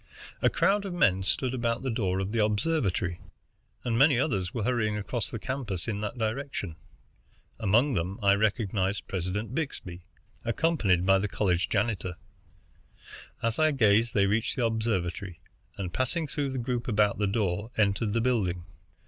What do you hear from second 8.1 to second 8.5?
I